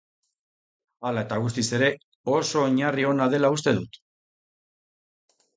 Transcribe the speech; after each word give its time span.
Hala 1.09 1.23
eta 1.25 1.37
guztiz 1.43 1.65
ere, 1.79 1.89
oso 2.37 2.65
oinarri 2.71 3.07
ona 3.13 3.31
dela 3.37 3.55
uste 3.59 3.77
dut. 3.81 4.03